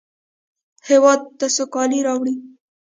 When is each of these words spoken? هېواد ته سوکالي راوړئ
هېواد 0.87 1.21
ته 1.39 1.45
سوکالي 1.55 1.99
راوړئ 2.07 2.35